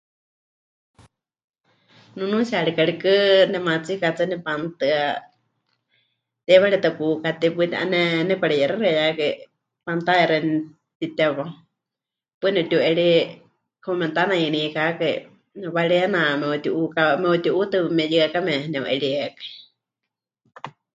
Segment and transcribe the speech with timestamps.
[2.15, 3.13] Nunuutsiyari karikɨ
[3.51, 4.99] nemaatsika hetsɨa nepanutɨa,
[6.45, 9.33] teiwaritɨ́a pukatei, paɨ ti'ané nepɨkareyexexeiyákai
[9.85, 10.55] pantalla xeeníu
[10.89, 11.45] mɨtitewá,
[12.39, 13.09] paɨ nepɨtiu'eri
[13.83, 15.15] como memɨtanayeneikakai,
[15.75, 17.01] wariena me'uti'uuka...
[17.21, 19.47] me'uti'uutɨ meyɨakame nepɨ'eríekai.